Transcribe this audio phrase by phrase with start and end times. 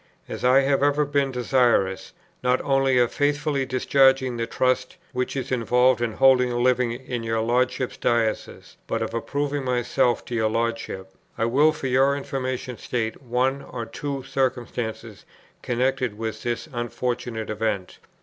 [0.27, 2.11] As I have ever been desirous,
[2.41, 7.21] not only of faithfully discharging the trust, which is involved in holding a living in
[7.21, 12.79] your Lordship's diocese, but of approving myself to your Lordship, I will for your information
[12.79, 15.23] state one or two circumstances
[15.61, 17.99] connected with this unfortunate event....